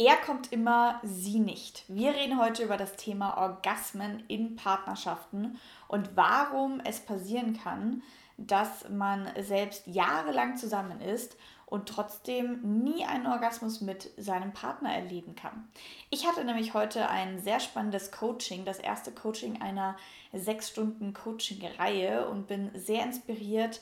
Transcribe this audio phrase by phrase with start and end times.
[0.00, 1.82] Er kommt immer, sie nicht.
[1.88, 5.58] Wir reden heute über das Thema Orgasmen in Partnerschaften
[5.88, 8.04] und warum es passieren kann,
[8.36, 15.34] dass man selbst jahrelang zusammen ist und trotzdem nie einen Orgasmus mit seinem Partner erleben
[15.34, 15.68] kann.
[16.10, 19.96] Ich hatte nämlich heute ein sehr spannendes Coaching, das erste Coaching einer
[20.32, 23.80] sechs Stunden Coaching-Reihe und bin sehr inspiriert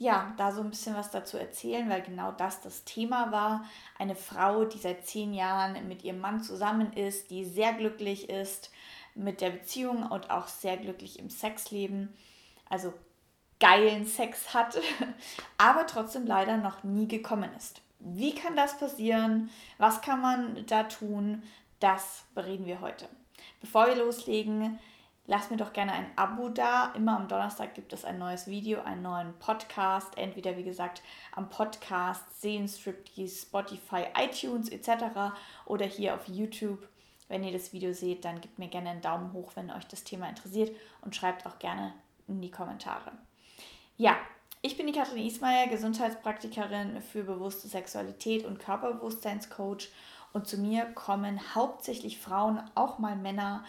[0.00, 3.66] ja, da so ein bisschen was dazu erzählen, weil genau das das Thema war.
[3.98, 8.70] Eine Frau, die seit zehn Jahren mit ihrem Mann zusammen ist, die sehr glücklich ist
[9.14, 12.14] mit der Beziehung und auch sehr glücklich im Sexleben,
[12.70, 12.94] also
[13.60, 14.80] geilen Sex hat,
[15.58, 17.82] aber trotzdem leider noch nie gekommen ist.
[17.98, 19.50] Wie kann das passieren?
[19.76, 21.42] Was kann man da tun?
[21.78, 23.06] Das bereden wir heute.
[23.60, 24.78] Bevor wir loslegen,
[25.30, 26.86] Lass mir doch gerne ein Abo da.
[26.96, 30.18] Immer am Donnerstag gibt es ein neues Video, einen neuen Podcast.
[30.18, 31.02] Entweder, wie gesagt,
[31.36, 34.90] am Podcast sehen, Striptease, Spotify, iTunes etc.
[35.66, 36.84] oder hier auf YouTube.
[37.28, 40.02] Wenn ihr das Video seht, dann gebt mir gerne einen Daumen hoch, wenn euch das
[40.02, 41.94] Thema interessiert und schreibt auch gerne
[42.26, 43.12] in die Kommentare.
[43.98, 44.16] Ja,
[44.62, 49.90] ich bin die Katrin Ismaier, Gesundheitspraktikerin für bewusste Sexualität und Körperbewusstseinscoach
[50.32, 53.64] und zu mir kommen hauptsächlich Frauen, auch mal Männer,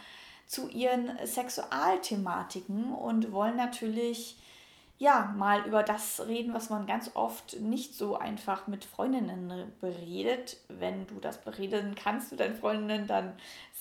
[0.52, 4.38] zu ihren Sexualthematiken und wollen natürlich
[4.97, 10.57] ja mal über das reden, was man ganz oft nicht so einfach mit Freundinnen beredet.
[10.67, 13.31] Wenn du das bereden kannst mit deinen Freundinnen, dann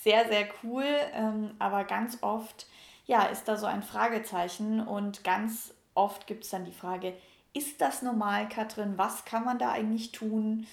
[0.01, 0.85] sehr, sehr cool.
[1.11, 2.67] Ähm, aber ganz oft
[3.05, 7.17] ja, ist da so ein Fragezeichen und ganz oft gibt es dann die Frage,
[7.51, 8.97] ist das normal, Katrin?
[8.97, 10.65] Was kann man da eigentlich tun?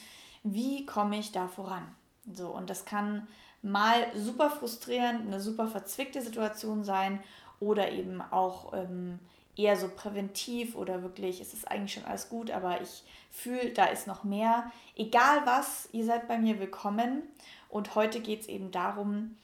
[0.44, 1.92] Wie komme ich da voran?
[2.32, 3.26] So, und das kann
[3.62, 7.22] mal super frustrierend, eine super verzwickte Situation sein
[7.60, 9.18] oder eben auch ähm,
[9.56, 13.86] eher so präventiv oder wirklich, es ist eigentlich schon alles gut, aber ich fühle, da
[13.86, 14.70] ist noch mehr.
[14.96, 17.22] Egal was, ihr seid bei mir willkommen.
[17.68, 19.36] Und heute geht es eben darum,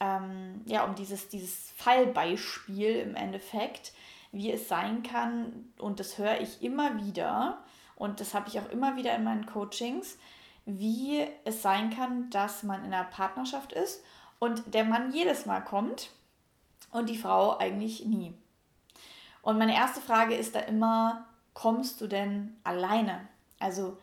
[0.00, 3.92] ähm, ja, um dieses, dieses Fallbeispiel im Endeffekt,
[4.32, 5.72] wie es sein kann.
[5.78, 7.62] Und das höre ich immer wieder.
[7.94, 10.18] Und das habe ich auch immer wieder in meinen Coachings,
[10.64, 14.02] wie es sein kann, dass man in einer Partnerschaft ist
[14.38, 16.10] und der Mann jedes Mal kommt
[16.90, 18.34] und die Frau eigentlich nie.
[19.42, 23.28] Und meine erste Frage ist da immer, kommst du denn alleine?
[23.58, 23.98] Also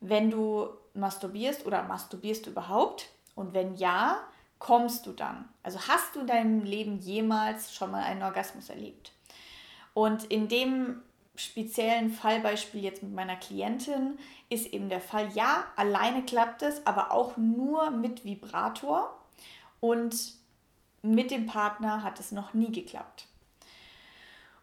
[0.00, 3.08] wenn du masturbierst oder masturbierst du überhaupt?
[3.34, 4.18] Und wenn ja,
[4.58, 5.48] kommst du dann?
[5.62, 9.12] Also hast du in deinem Leben jemals schon mal einen Orgasmus erlebt?
[9.94, 11.02] Und in dem
[11.34, 17.10] speziellen Fallbeispiel jetzt mit meiner Klientin ist eben der Fall, ja, alleine klappt es, aber
[17.10, 19.18] auch nur mit Vibrator
[19.80, 20.34] und
[21.02, 23.26] mit dem Partner hat es noch nie geklappt.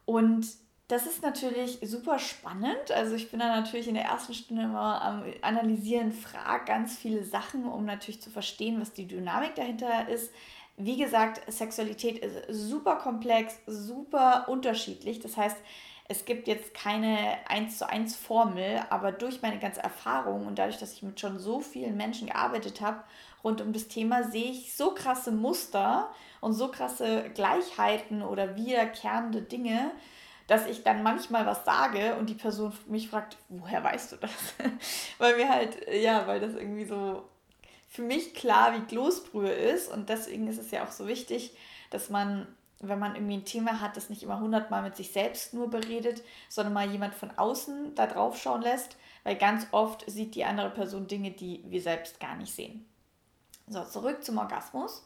[0.05, 0.47] Und
[0.87, 2.91] das ist natürlich super spannend.
[2.91, 7.23] Also ich bin da natürlich in der ersten Stunde immer am Analysieren, frage ganz viele
[7.23, 10.31] Sachen, um natürlich zu verstehen, was die Dynamik dahinter ist.
[10.77, 15.19] Wie gesagt, Sexualität ist super komplex, super unterschiedlich.
[15.19, 15.57] Das heißt,
[16.11, 20.79] es gibt jetzt keine 1 zu 1 Formel, aber durch meine ganze Erfahrung und dadurch,
[20.79, 23.03] dass ich mit schon so vielen Menschen gearbeitet habe
[23.43, 26.09] rund um das Thema, sehe ich so krasse Muster
[26.41, 29.91] und so krasse Gleichheiten oder wiederkehrende Dinge,
[30.47, 34.31] dass ich dann manchmal was sage und die Person mich fragt, woher weißt du das?
[35.19, 37.23] weil mir halt, ja, weil das irgendwie so
[37.87, 41.55] für mich klar wie Kloßbrühe ist und deswegen ist es ja auch so wichtig,
[41.91, 42.47] dass man
[42.79, 46.23] wenn man irgendwie ein Thema hat, das nicht immer hundertmal mit sich selbst nur beredet,
[46.47, 50.69] sondern mal jemand von außen da drauf schauen lässt, weil ganz oft sieht die andere
[50.69, 52.85] Person Dinge, die wir selbst gar nicht sehen.
[53.67, 55.03] So, zurück zum Orgasmus.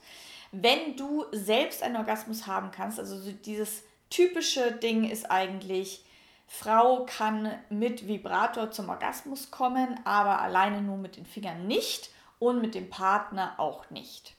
[0.51, 6.05] Wenn du selbst einen Orgasmus haben kannst, also dieses typische Ding ist eigentlich,
[6.47, 12.61] Frau kann mit Vibrator zum Orgasmus kommen, aber alleine nur mit den Fingern nicht und
[12.61, 14.35] mit dem Partner auch nicht.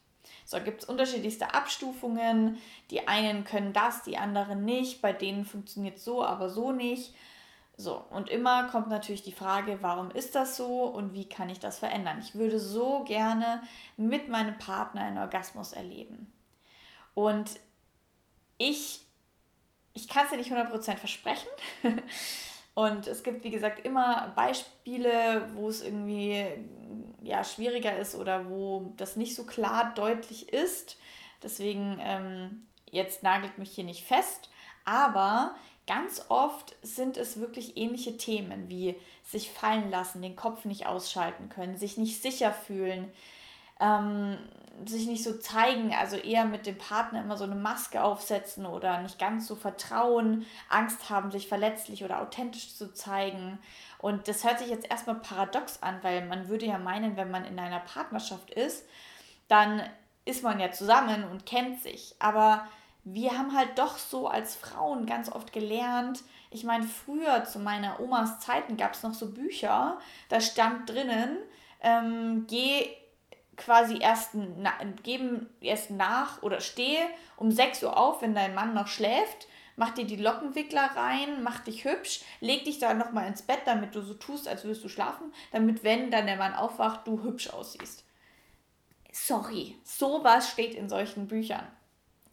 [0.54, 2.59] So gibt es unterschiedlichste Abstufungen.
[2.91, 5.03] Die einen können das, die anderen nicht.
[5.03, 7.12] Bei denen funktioniert so, aber so nicht.
[7.76, 11.59] So, und immer kommt natürlich die Frage, warum ist das so und wie kann ich
[11.59, 12.20] das verändern?
[12.20, 13.62] Ich würde so gerne
[13.97, 16.33] mit meinem Partner einen Orgasmus erleben.
[17.15, 17.50] Und
[18.57, 19.00] ich,
[19.92, 21.48] ich kann es dir nicht 100% versprechen.
[22.74, 26.44] Und es gibt, wie gesagt, immer Beispiele, wo es irgendwie
[27.22, 30.98] ja, schwieriger ist oder wo das nicht so klar deutlich ist.
[31.42, 34.50] Deswegen, ähm, jetzt nagelt mich hier nicht fest.
[34.84, 35.54] Aber
[35.86, 41.48] ganz oft sind es wirklich ähnliche Themen wie sich fallen lassen, den Kopf nicht ausschalten
[41.48, 43.10] können, sich nicht sicher fühlen,
[43.84, 44.39] ähm,
[44.86, 49.01] sich nicht so zeigen, also eher mit dem Partner immer so eine Maske aufsetzen oder
[49.01, 53.59] nicht ganz so vertrauen, Angst haben, sich verletzlich oder authentisch zu zeigen.
[53.98, 57.45] Und das hört sich jetzt erstmal paradox an, weil man würde ja meinen, wenn man
[57.45, 58.84] in einer Partnerschaft ist,
[59.48, 59.83] dann
[60.25, 62.16] ist man ja zusammen und kennt sich.
[62.19, 62.66] Aber
[63.04, 67.98] wir haben halt doch so als Frauen ganz oft gelernt, ich meine, früher zu meiner
[67.98, 69.98] Omas Zeiten gab es noch so Bücher,
[70.28, 71.39] da stand drinnen,
[71.81, 72.89] ähm, geh
[73.56, 74.72] quasi erst, na,
[75.03, 77.01] geben erst nach oder stehe
[77.36, 81.60] um 6 Uhr auf, wenn dein Mann noch schläft, mach dir die Lockenwickler rein, mach
[81.60, 84.89] dich hübsch, leg dich da nochmal ins Bett, damit du so tust, als würdest du
[84.89, 88.04] schlafen, damit, wenn dann der Mann aufwacht, du hübsch aussiehst.
[89.12, 91.66] Sorry, sowas steht in solchen Büchern.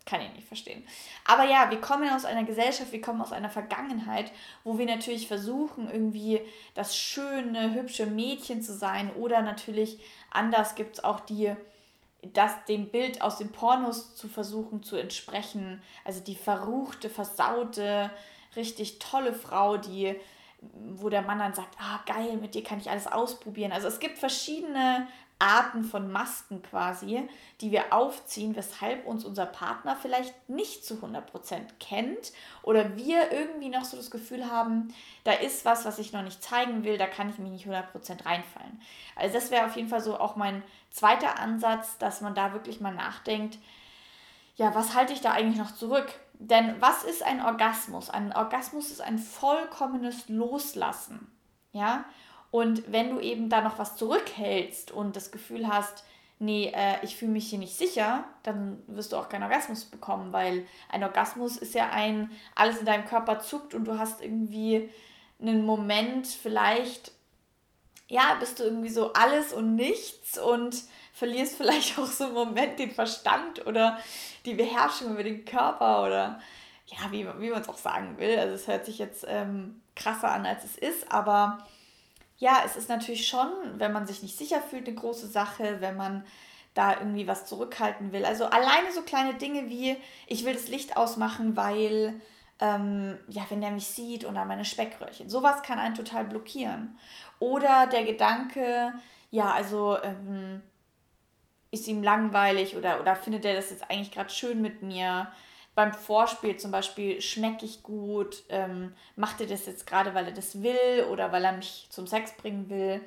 [0.05, 0.83] Kann ich nicht verstehen.
[1.25, 4.31] Aber ja, wir kommen aus einer Gesellschaft, wir kommen aus einer Vergangenheit,
[4.63, 6.41] wo wir natürlich versuchen, irgendwie
[6.73, 9.11] das schöne, hübsche Mädchen zu sein.
[9.13, 9.99] Oder natürlich
[10.31, 11.53] anders gibt es auch die,
[12.23, 15.83] das dem Bild aus den Pornos zu versuchen zu entsprechen.
[16.03, 18.09] Also die verruchte, versaute,
[18.55, 20.19] richtig tolle Frau, die
[20.95, 23.71] wo der Mann dann sagt, ah geil, mit dir kann ich alles ausprobieren.
[23.71, 25.07] Also es gibt verschiedene
[25.41, 27.27] Arten von Masken quasi,
[27.61, 31.21] die wir aufziehen, weshalb uns unser Partner vielleicht nicht zu 100%
[31.79, 34.93] kennt oder wir irgendwie noch so das Gefühl haben,
[35.23, 38.25] da ist was, was ich noch nicht zeigen will, da kann ich mich nicht 100%
[38.25, 38.81] reinfallen.
[39.15, 40.61] Also das wäre auf jeden Fall so auch mein
[40.91, 43.57] zweiter Ansatz, dass man da wirklich mal nachdenkt,
[44.57, 46.07] ja, was halte ich da eigentlich noch zurück?
[46.33, 48.09] Denn was ist ein Orgasmus?
[48.09, 51.31] Ein Orgasmus ist ein vollkommenes Loslassen.
[51.71, 52.05] Ja,
[52.51, 56.03] und wenn du eben da noch was zurückhältst und das Gefühl hast,
[56.37, 60.33] nee, äh, ich fühle mich hier nicht sicher, dann wirst du auch keinen Orgasmus bekommen,
[60.33, 64.89] weil ein Orgasmus ist ja ein, alles in deinem Körper zuckt und du hast irgendwie
[65.39, 67.13] einen Moment, vielleicht,
[68.07, 70.75] ja, bist du irgendwie so alles und nichts und
[71.13, 73.97] verlierst vielleicht auch so einen Moment den Verstand oder
[74.45, 76.41] die Beherrschung über den Körper oder
[76.87, 78.37] ja, wie, wie man es auch sagen will.
[78.37, 81.65] Also es hört sich jetzt ähm, krasser an, als es ist, aber
[82.41, 85.95] ja, es ist natürlich schon, wenn man sich nicht sicher fühlt, eine große Sache, wenn
[85.95, 86.25] man
[86.73, 88.25] da irgendwie was zurückhalten will.
[88.25, 89.95] Also alleine so kleine Dinge wie,
[90.25, 92.19] ich will das Licht ausmachen, weil,
[92.59, 95.29] ähm, ja, wenn der mich sieht oder meine Speckröhrchen.
[95.29, 96.97] Sowas kann einen total blockieren.
[97.37, 98.91] Oder der Gedanke,
[99.29, 100.63] ja, also ähm,
[101.69, 105.31] ist ihm langweilig oder, oder findet er das jetzt eigentlich gerade schön mit mir?
[105.75, 110.33] Beim Vorspiel zum Beispiel schmecke ich gut, ähm, macht er das jetzt gerade, weil er
[110.33, 113.01] das will oder weil er mich zum Sex bringen will.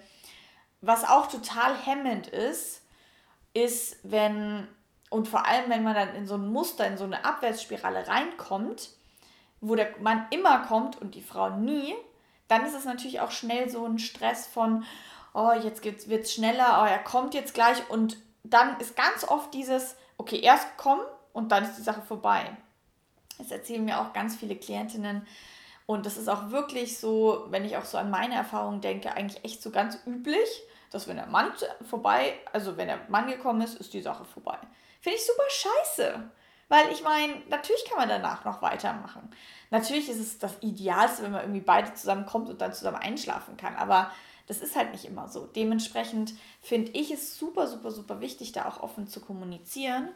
[0.80, 2.82] Was auch total hemmend ist,
[3.52, 4.66] ist, wenn,
[5.10, 8.90] und vor allem, wenn man dann in so ein Muster, in so eine Abwärtsspirale reinkommt,
[9.60, 11.94] wo der Mann immer kommt und die Frau nie,
[12.48, 14.84] dann ist es natürlich auch schnell so ein Stress von,
[15.32, 19.52] oh, jetzt wird es schneller, oh, er kommt jetzt gleich und dann ist ganz oft
[19.54, 21.02] dieses, okay, erst kommen
[21.34, 22.56] und dann ist die Sache vorbei.
[23.36, 25.26] Das erzählen mir auch ganz viele Klientinnen.
[25.84, 29.44] Und das ist auch wirklich so, wenn ich auch so an meine Erfahrungen denke, eigentlich
[29.44, 30.48] echt so ganz üblich,
[30.90, 31.52] dass wenn der Mann
[31.90, 34.56] vorbei, also wenn der Mann gekommen ist, ist die Sache vorbei.
[35.00, 36.30] Finde ich super scheiße.
[36.68, 39.28] Weil ich meine, natürlich kann man danach noch weitermachen.
[39.70, 43.76] Natürlich ist es das Idealste, wenn man irgendwie beide zusammenkommt und dann zusammen einschlafen kann.
[43.76, 44.10] Aber
[44.46, 45.46] das ist halt nicht immer so.
[45.46, 46.32] Dementsprechend
[46.62, 50.08] finde ich es super, super, super wichtig, da auch offen zu kommunizieren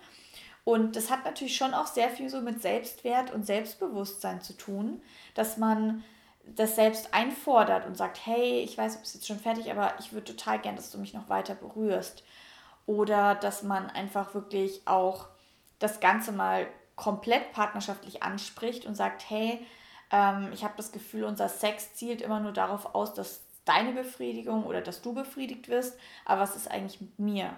[0.68, 5.00] und das hat natürlich schon auch sehr viel so mit Selbstwert und Selbstbewusstsein zu tun,
[5.32, 6.04] dass man
[6.44, 10.12] das selbst einfordert und sagt, hey, ich weiß, du bist jetzt schon fertig, aber ich
[10.12, 12.22] würde total gern, dass du mich noch weiter berührst.
[12.84, 15.28] Oder dass man einfach wirklich auch
[15.78, 19.66] das Ganze mal komplett partnerschaftlich anspricht und sagt, hey,
[20.12, 24.66] ähm, ich habe das Gefühl, unser Sex zielt immer nur darauf aus, dass deine Befriedigung
[24.66, 27.54] oder dass du befriedigt wirst, aber was ist eigentlich mit mir?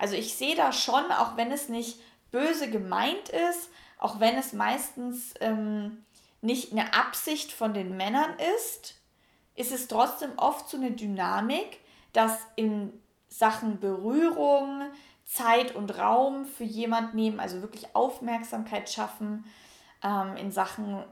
[0.00, 1.98] Also ich sehe da schon, auch wenn es nicht
[2.30, 6.04] böse gemeint ist, auch wenn es meistens ähm,
[6.40, 8.94] nicht eine Absicht von den Männern ist,
[9.54, 11.80] ist es trotzdem oft so eine Dynamik,
[12.12, 12.92] dass in
[13.28, 14.82] Sachen Berührung,
[15.24, 19.44] Zeit und Raum für jemand nehmen, also wirklich Aufmerksamkeit schaffen,
[20.02, 21.04] ähm, in Sachen,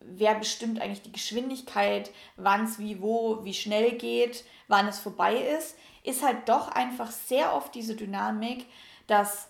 [0.00, 5.36] wer bestimmt eigentlich die Geschwindigkeit, wann es wie, wo, wie schnell geht, wann es vorbei
[5.36, 8.66] ist, ist halt doch einfach sehr oft diese Dynamik,
[9.06, 9.48] dass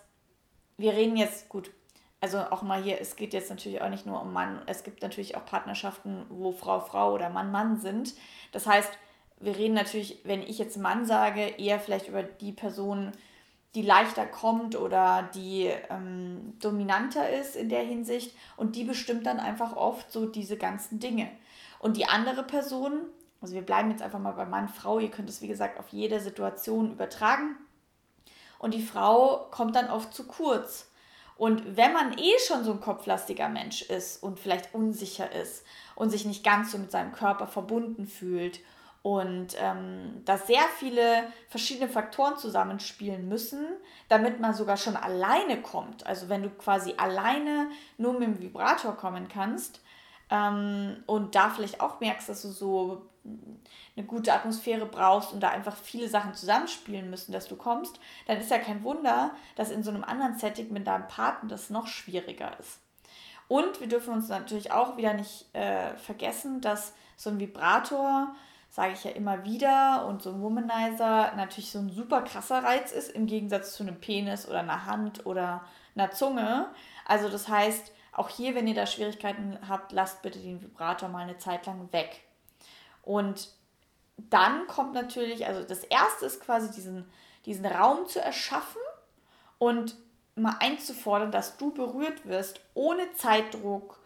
[0.78, 1.70] wir reden jetzt, gut,
[2.20, 5.02] also auch mal hier, es geht jetzt natürlich auch nicht nur um Mann, es gibt
[5.02, 8.14] natürlich auch Partnerschaften, wo Frau Frau oder Mann Mann sind.
[8.52, 8.90] Das heißt,
[9.38, 13.12] wir reden natürlich, wenn ich jetzt Mann sage, eher vielleicht über die Person,
[13.74, 19.38] die leichter kommt oder die ähm, dominanter ist in der Hinsicht und die bestimmt dann
[19.38, 21.28] einfach oft so diese ganzen Dinge.
[21.78, 23.00] Und die andere Person,
[23.42, 25.88] also wir bleiben jetzt einfach mal bei Mann, Frau, ihr könnt es wie gesagt auf
[25.90, 27.56] jede Situation übertragen
[28.58, 30.90] und die Frau kommt dann oft zu kurz.
[31.36, 36.10] Und wenn man eh schon so ein kopflastiger Mensch ist und vielleicht unsicher ist und
[36.10, 38.60] sich nicht ganz so mit seinem Körper verbunden fühlt
[39.02, 43.64] und ähm, dass sehr viele verschiedene Faktoren zusammenspielen müssen,
[44.08, 46.06] damit man sogar schon alleine kommt.
[46.06, 49.80] Also wenn du quasi alleine nur mit dem Vibrator kommen kannst
[50.30, 53.02] ähm, und da vielleicht auch merkst, dass du so
[53.96, 58.38] eine gute Atmosphäre brauchst und da einfach viele Sachen zusammenspielen müssen, dass du kommst, dann
[58.38, 61.86] ist ja kein Wunder, dass in so einem anderen Setting mit deinem Partner das noch
[61.86, 62.80] schwieriger ist.
[63.48, 68.34] Und wir dürfen uns natürlich auch wieder nicht äh, vergessen, dass so ein Vibrator,
[68.68, 72.92] sage ich ja immer wieder, und so ein Womanizer natürlich so ein super krasser Reiz
[72.92, 75.64] ist, im Gegensatz zu einem Penis oder einer Hand oder
[75.94, 76.66] einer Zunge.
[77.06, 81.22] Also das heißt, auch hier, wenn ihr da Schwierigkeiten habt, lasst bitte den Vibrator mal
[81.22, 82.25] eine Zeit lang weg.
[83.06, 83.48] Und
[84.16, 87.08] dann kommt natürlich, also das erste ist quasi diesen,
[87.46, 88.82] diesen Raum zu erschaffen
[89.58, 89.96] und
[90.34, 93.98] mal einzufordern, dass du berührt wirst, ohne Zeitdruck,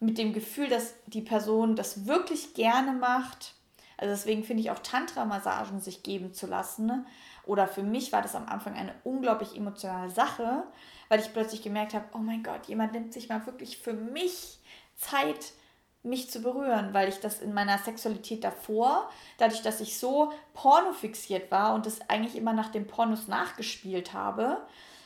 [0.00, 3.54] mit dem Gefühl, dass die Person das wirklich gerne macht.
[3.98, 6.86] Also deswegen finde ich auch Tantra-Massagen sich geben zu lassen.
[6.86, 7.04] Ne?
[7.44, 10.64] Oder für mich war das am Anfang eine unglaublich emotionale Sache,
[11.10, 14.58] weil ich plötzlich gemerkt habe, oh mein Gott, jemand nimmt sich mal wirklich für mich
[14.96, 15.52] Zeit,
[16.02, 21.50] mich zu berühren, weil ich das in meiner Sexualität davor, dadurch, dass ich so pornofixiert
[21.50, 24.58] war und das eigentlich immer nach den Pornos nachgespielt habe,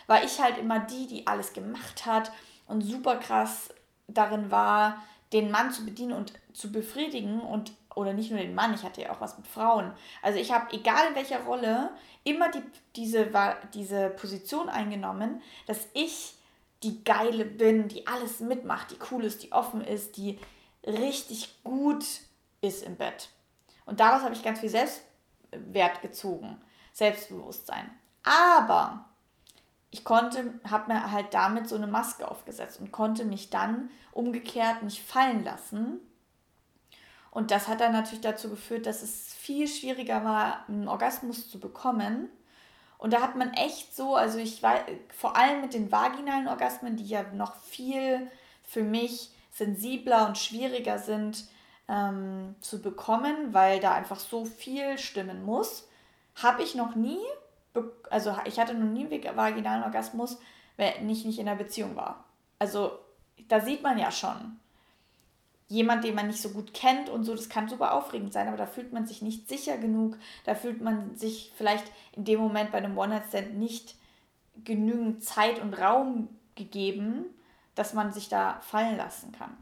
[0.06, 2.30] war ich halt immer die, die alles gemacht hat
[2.66, 3.70] und super krass
[4.06, 8.74] darin war, den Mann zu bedienen und zu befriedigen und oder nicht nur den Mann,
[8.74, 9.92] ich hatte ja auch was mit Frauen.
[10.20, 11.90] Also ich habe, egal in welcher Rolle,
[12.24, 12.62] immer die,
[12.96, 13.30] diese,
[13.72, 16.34] diese Position eingenommen, dass ich
[16.82, 20.38] die Geile bin, die alles mitmacht, die cool ist, die offen ist, die
[20.86, 22.04] richtig gut
[22.60, 23.30] ist im Bett.
[23.86, 26.60] Und daraus habe ich ganz viel Selbstwert gezogen,
[26.92, 27.90] Selbstbewusstsein.
[28.22, 29.04] Aber
[29.90, 34.82] ich konnte, habe mir halt damit so eine Maske aufgesetzt und konnte mich dann umgekehrt
[34.82, 36.00] nicht fallen lassen.
[37.30, 41.58] Und das hat dann natürlich dazu geführt, dass es viel schwieriger war, einen Orgasmus zu
[41.58, 42.28] bekommen.
[42.96, 44.76] Und da hat man echt so, also ich war
[45.14, 48.30] vor allem mit den vaginalen Orgasmen, die ja noch viel
[48.62, 51.44] für mich sensibler und schwieriger sind
[51.88, 55.88] ähm, zu bekommen, weil da einfach so viel stimmen muss,
[56.34, 57.20] habe ich noch nie,
[58.10, 60.38] also ich hatte noch nie einen vaginalen Orgasmus,
[60.76, 62.24] wenn ich nicht in einer Beziehung war.
[62.58, 62.98] Also
[63.48, 64.58] da sieht man ja schon,
[65.68, 68.56] jemand, den man nicht so gut kennt und so, das kann super aufregend sein, aber
[68.56, 72.72] da fühlt man sich nicht sicher genug, da fühlt man sich vielleicht in dem Moment
[72.72, 73.94] bei einem One-Night-Stand nicht
[74.64, 77.26] genügend Zeit und Raum gegeben,
[77.74, 79.56] dass man sich da fallen lassen kann.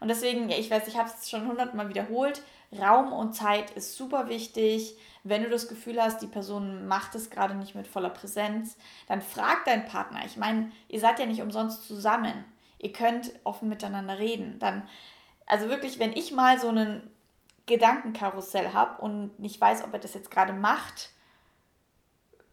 [0.00, 2.42] Und deswegen, ja, ich weiß, ich habe es schon hundertmal wiederholt,
[2.78, 4.96] Raum und Zeit ist super wichtig.
[5.24, 8.76] Wenn du das Gefühl hast, die Person macht es gerade nicht mit voller Präsenz,
[9.08, 10.20] dann frag deinen Partner.
[10.24, 12.44] Ich meine, ihr seid ja nicht umsonst zusammen.
[12.78, 14.58] Ihr könnt offen miteinander reden.
[14.60, 14.88] Dann,
[15.46, 17.10] also wirklich, wenn ich mal so einen
[17.66, 21.10] Gedankenkarussell habe und nicht weiß, ob er das jetzt gerade macht,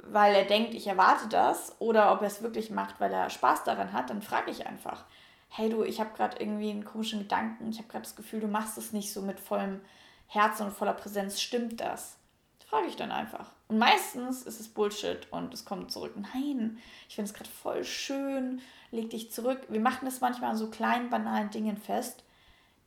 [0.03, 3.63] weil er denkt, ich erwarte das, oder ob er es wirklich macht, weil er Spaß
[3.63, 5.05] daran hat, dann frage ich einfach.
[5.49, 8.47] Hey du, ich habe gerade irgendwie einen komischen Gedanken, ich habe gerade das Gefühl, du
[8.47, 9.81] machst es nicht so mit vollem
[10.27, 12.17] Herzen und voller Präsenz, stimmt das?
[12.65, 13.51] Frage ich dann einfach.
[13.69, 16.15] Und meistens ist es Bullshit und es kommt zurück.
[16.15, 18.61] Nein, ich finde es gerade voll schön,
[18.91, 19.61] leg dich zurück.
[19.69, 22.23] Wir machen das manchmal an so kleinen, banalen Dingen fest,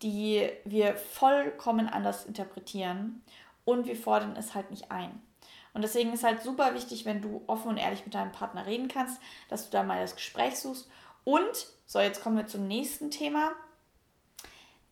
[0.02, 3.22] die wir vollkommen anders interpretieren
[3.64, 5.22] und wir fordern es halt nicht ein.
[5.72, 8.88] Und deswegen ist halt super wichtig, wenn du offen und ehrlich mit deinem Partner reden
[8.88, 10.88] kannst, dass du da mal das Gespräch suchst.
[11.24, 13.52] Und, so, jetzt kommen wir zum nächsten Thema.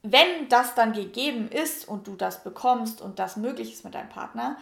[0.02, 4.08] Wenn das dann gegeben ist und du das bekommst und das möglich ist mit deinem
[4.08, 4.56] Partner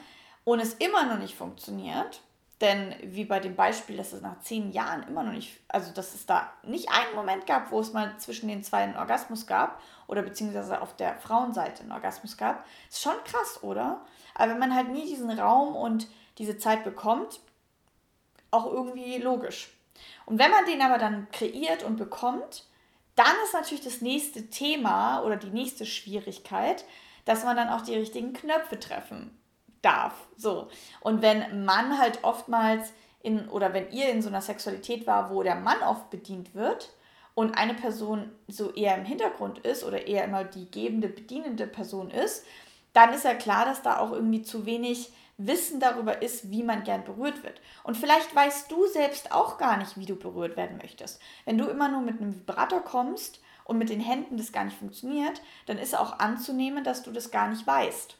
[0.45, 2.23] und es immer noch nicht funktioniert,
[2.63, 6.15] denn wie bei dem Beispiel, dass es nach zehn Jahren immer noch nicht, also dass
[6.15, 9.83] es da nicht einen Moment gab, wo es mal zwischen den zwei einen Orgasmus gab
[10.07, 14.01] oder beziehungsweise auf der Frauenseite einen Orgasmus gab, ist schon krass, oder?
[14.37, 16.07] Aber wenn man halt nie diesen Raum und
[16.39, 17.41] diese Zeit bekommt,
[18.51, 19.69] auch irgendwie logisch.
[20.27, 22.65] Und wenn man den aber dann kreiert und bekommt,
[23.15, 26.85] dann ist natürlich das nächste Thema oder die nächste Schwierigkeit,
[27.25, 29.37] dass man dann auch die richtigen Knöpfe treffen
[29.83, 30.27] darf.
[30.37, 30.69] So.
[31.01, 35.43] Und wenn man halt oftmals in oder wenn ihr in so einer Sexualität war, wo
[35.43, 36.91] der Mann oft bedient wird
[37.35, 42.11] und eine Person so eher im Hintergrund ist oder eher immer die gebende, bedienende Person
[42.11, 42.45] ist,
[42.97, 46.83] dann ist ja klar, dass da auch irgendwie zu wenig Wissen darüber ist, wie man
[46.83, 47.61] gern berührt wird.
[47.85, 51.21] Und vielleicht weißt du selbst auch gar nicht, wie du berührt werden möchtest.
[51.45, 54.79] Wenn du immer nur mit einem Vibrator kommst und mit den Händen das gar nicht
[54.79, 58.17] funktioniert, dann ist auch anzunehmen, dass du das gar nicht weißt.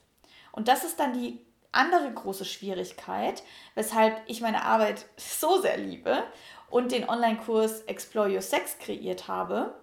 [0.53, 1.41] Und das ist dann die
[1.73, 3.43] andere große Schwierigkeit,
[3.75, 6.23] weshalb ich meine Arbeit so sehr liebe
[6.69, 9.75] und den Online-Kurs Explore Your Sex kreiert habe,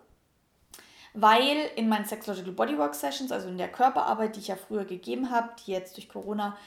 [1.14, 5.32] weil in meinen Sexological Bodywork Sessions, also in der Körperarbeit, die ich ja früher gegeben
[5.32, 6.58] habe, die jetzt durch Corona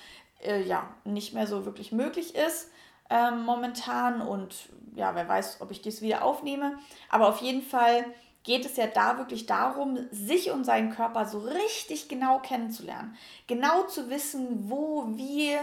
[0.43, 2.71] äh, ja nicht mehr so wirklich möglich ist
[3.11, 8.05] ähm, momentan und ja, wer weiß, ob ich das wieder aufnehme, aber auf jeden Fall
[8.43, 13.17] geht es ja da wirklich darum, sich und seinen Körper so richtig genau kennenzulernen.
[13.49, 15.57] Genau zu wissen, wo, wie,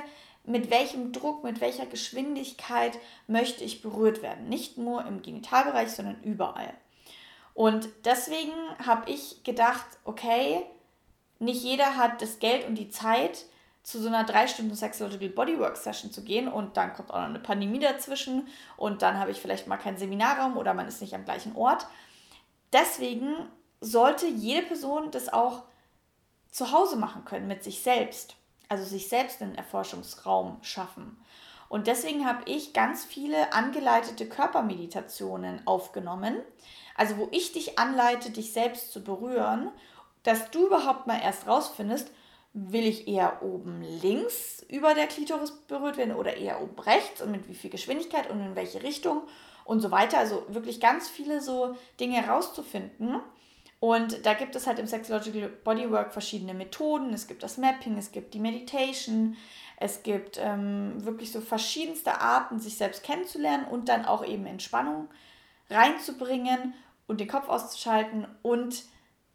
[0.44, 4.50] mit welchem Druck, mit welcher Geschwindigkeit möchte ich berührt werden.
[4.50, 6.74] Nicht nur im Genitalbereich, sondern überall.
[7.54, 8.54] Und deswegen
[8.86, 10.66] habe ich gedacht, okay,
[11.40, 13.46] nicht jeder hat das Geld und die Zeit,
[13.84, 17.26] zu so einer drei Stunden Sexological Bodywork Session zu gehen und dann kommt auch noch
[17.26, 21.14] eine Pandemie dazwischen und dann habe ich vielleicht mal keinen Seminarraum oder man ist nicht
[21.14, 21.86] am gleichen Ort.
[22.72, 23.36] Deswegen
[23.82, 25.64] sollte jede Person das auch
[26.50, 28.38] zu Hause machen können mit sich selbst.
[28.70, 31.18] Also sich selbst einen Erforschungsraum schaffen.
[31.74, 36.40] Und deswegen habe ich ganz viele angeleitete Körpermeditationen aufgenommen.
[36.96, 39.72] Also wo ich dich anleite, dich selbst zu berühren,
[40.22, 42.12] dass du überhaupt mal erst rausfindest,
[42.54, 47.32] will ich eher oben links über der Klitoris berührt werden oder eher oben rechts und
[47.32, 49.24] mit wie viel Geschwindigkeit und in welche Richtung
[49.66, 50.20] und so weiter.
[50.20, 53.20] Also wirklich ganz viele so Dinge herauszufinden.
[53.80, 57.14] Und da gibt es halt im Sexological Bodywork verschiedene Methoden.
[57.14, 59.36] Es gibt das Mapping, es gibt die Meditation,
[59.84, 65.10] es gibt ähm, wirklich so verschiedenste Arten, sich selbst kennenzulernen und dann auch eben Entspannung
[65.70, 66.74] reinzubringen
[67.06, 68.84] und den Kopf auszuschalten und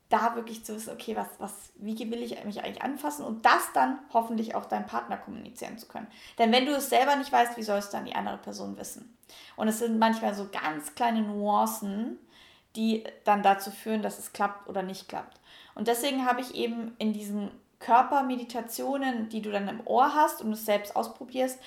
[0.09, 3.75] da wirklich zu wissen, okay, was, was, wie will ich mich eigentlich anfassen und das
[3.75, 6.07] dann hoffentlich auch deinem Partner kommunizieren zu können.
[6.39, 9.19] Denn wenn du es selber nicht weißt, wie soll es dann die andere Person wissen?
[9.57, 12.19] Und es sind manchmal so ganz kleine Nuancen,
[12.75, 15.39] die dann dazu führen, dass es klappt oder nicht klappt.
[15.75, 17.51] Und deswegen habe ich eben in diesen
[17.81, 21.61] Körpermeditationen, die du dann im Ohr hast und es selbst ausprobierst,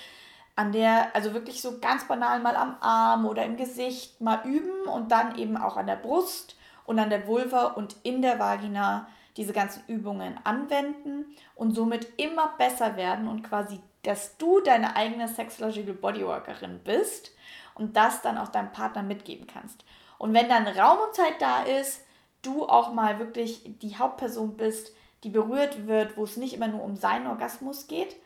[0.54, 4.86] an der, also wirklich so ganz banal mal am Arm oder im Gesicht mal üben
[4.86, 9.08] und dann eben auch an der Brust und an der Vulva und in der Vagina
[9.36, 15.26] diese ganzen Übungen anwenden und somit immer besser werden und quasi, dass du deine eigene
[15.26, 17.32] Sexological Bodyworkerin bist
[17.74, 19.84] und das dann auch deinem Partner mitgeben kannst.
[20.18, 22.04] Und wenn dann Raum und Zeit da ist,
[22.42, 24.92] du auch mal wirklich die Hauptperson bist,
[25.24, 28.16] die berührt wird, wo es nicht immer nur um seinen Orgasmus geht.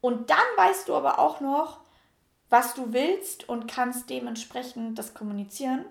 [0.00, 1.80] Und dann weißt du aber auch noch,
[2.48, 5.84] was du willst und kannst dementsprechend das kommunizieren.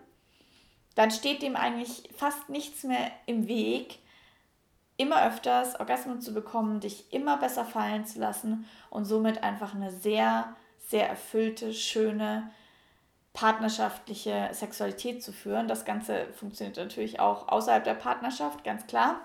[0.96, 4.00] Dann steht dem eigentlich fast nichts mehr im Weg,
[4.98, 9.92] immer öfters Orgasmus zu bekommen, dich immer besser fallen zu lassen und somit einfach eine
[9.92, 10.54] sehr,
[10.88, 12.52] sehr erfüllte, schöne,
[13.32, 15.70] partnerschaftliche Sexualität zu führen.
[15.70, 19.22] Das Ganze funktioniert natürlich auch außerhalb der Partnerschaft, ganz klar.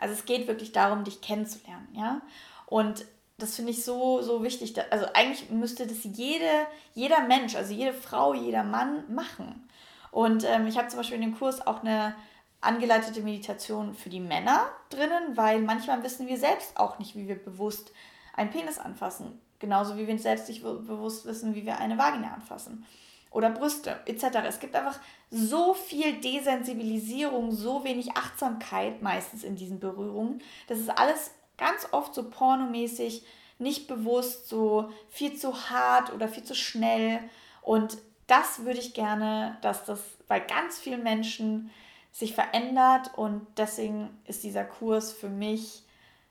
[0.00, 2.20] Also es geht wirklich darum, dich kennenzulernen, ja.
[2.66, 3.04] Und
[3.38, 4.74] das finde ich so, so wichtig.
[4.90, 9.68] Also eigentlich müsste das jede, jeder Mensch, also jede Frau, jeder Mann machen.
[10.10, 12.14] Und ähm, ich habe zum Beispiel in dem Kurs auch eine
[12.60, 17.42] angeleitete Meditation für die Männer drinnen, weil manchmal wissen wir selbst auch nicht, wie wir
[17.42, 17.92] bewusst
[18.34, 19.40] einen Penis anfassen.
[19.58, 22.86] Genauso wie wir selbst nicht bewusst wissen, wie wir eine Vagina anfassen.
[23.30, 24.38] Oder Brüste etc.
[24.46, 24.98] Es gibt einfach
[25.30, 30.42] so viel Desensibilisierung, so wenig Achtsamkeit meistens in diesen Berührungen.
[30.66, 33.24] Das ist alles ganz oft so pornomäßig,
[33.58, 37.20] nicht bewusst, so viel zu hart oder viel zu schnell.
[37.62, 41.70] Und das würde ich gerne, dass das bei ganz vielen Menschen
[42.10, 43.12] sich verändert.
[43.16, 45.82] Und deswegen ist dieser Kurs für mich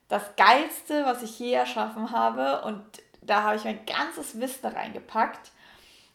[0.08, 2.62] das Geilste, was ich je erschaffen habe.
[2.62, 2.82] Und
[3.22, 5.52] da habe ich mein ganzes Wissen reingepackt.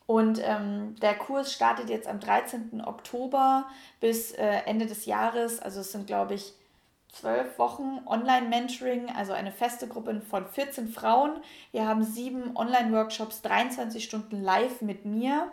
[0.07, 2.83] Und ähm, der Kurs startet jetzt am 13.
[2.85, 3.65] Oktober
[3.99, 5.59] bis äh, Ende des Jahres.
[5.59, 6.53] Also es sind, glaube ich,
[7.11, 11.39] zwölf Wochen Online-Mentoring, also eine feste Gruppe von 14 Frauen.
[11.71, 15.49] Wir haben sieben Online-Workshops, 23 Stunden live mit mir,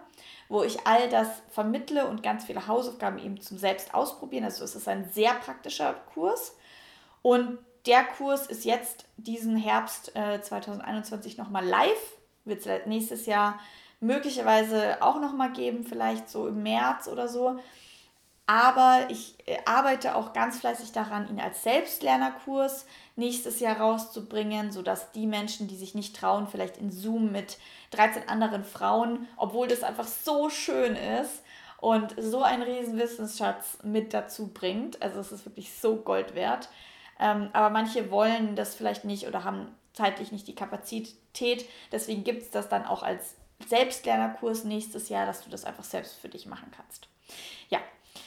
[0.49, 4.45] wo ich all das vermittle und ganz viele Hausaufgaben eben zum Selbst ausprobieren.
[4.45, 6.57] Also es ist ein sehr praktischer Kurs.
[7.23, 12.17] Und der Kurs ist jetzt diesen Herbst äh, 2021 nochmal live.
[12.45, 13.61] Wird es nächstes Jahr
[14.03, 17.59] möglicherweise auch nochmal geben, vielleicht so im März oder so.
[18.47, 25.12] Aber ich äh, arbeite auch ganz fleißig daran, ihn als Selbstlernerkurs nächstes Jahr rauszubringen, sodass
[25.12, 27.59] die Menschen, die sich nicht trauen, vielleicht in Zoom mit
[27.93, 31.43] 13 anderen Frauen, obwohl das einfach so schön ist
[31.79, 35.01] und so einen riesen Wissensschatz mit dazu bringt.
[35.01, 36.69] Also es ist wirklich so Gold wert.
[37.21, 41.65] Ähm, aber manche wollen das vielleicht nicht oder haben zeitlich nicht die Kapazität.
[41.93, 43.37] Deswegen gibt es das dann auch als
[43.68, 47.09] Selbstlernerkurs nächstes Jahr, dass du das einfach selbst für dich machen kannst.
[47.68, 47.79] Ja,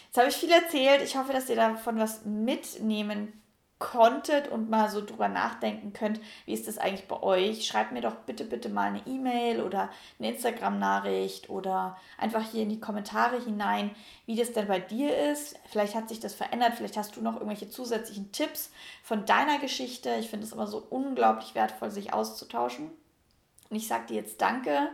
[0.07, 1.01] jetzt habe ich viel erzählt.
[1.01, 3.41] Ich hoffe, dass ihr davon was mitnehmen
[3.77, 8.01] konntet und mal so drüber nachdenken könnt, wie ist das eigentlich bei euch, schreibt mir
[8.01, 13.39] doch bitte, bitte mal eine E-Mail oder eine Instagram-Nachricht oder einfach hier in die Kommentare
[13.43, 13.91] hinein,
[14.25, 15.59] wie das denn bei dir ist.
[15.69, 18.71] Vielleicht hat sich das verändert, vielleicht hast du noch irgendwelche zusätzlichen Tipps
[19.03, 20.15] von deiner Geschichte.
[20.19, 22.91] Ich finde es immer so unglaublich wertvoll, sich auszutauschen.
[23.69, 24.89] Und ich sage dir jetzt Danke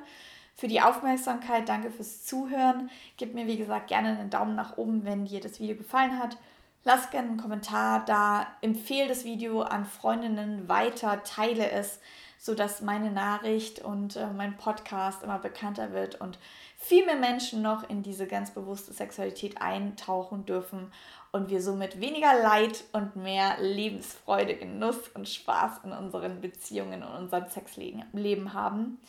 [0.56, 2.90] für die Aufmerksamkeit, danke fürs Zuhören.
[3.18, 6.38] Gib mir, wie gesagt, gerne einen Daumen nach oben, wenn dir das Video gefallen hat.
[6.84, 12.00] Lass gerne einen Kommentar da, empfehle das Video an Freundinnen weiter, teile es,
[12.42, 16.40] sodass meine Nachricht und äh, mein Podcast immer bekannter wird und
[16.76, 20.92] viel mehr Menschen noch in diese ganz bewusste Sexualität eintauchen dürfen
[21.32, 27.16] und wir somit weniger Leid und mehr Lebensfreude, Genuss und Spaß in unseren Beziehungen und
[27.16, 29.00] unserem Sexleben haben.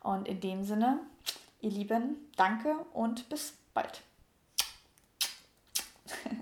[0.00, 0.98] Und in dem Sinne,
[1.60, 4.00] ihr Lieben, danke und bis bald.